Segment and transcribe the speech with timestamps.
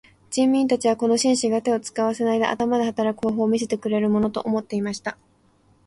[0.31, 5.15] 人民たちはこの紳士が手を使わないで頭で働く方法を見せてくれるものと思っていました。